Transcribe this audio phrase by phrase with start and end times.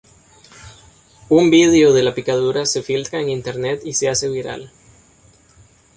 [1.29, 4.71] Un vídeo de la picadura se filtra en Internet y se hace viral.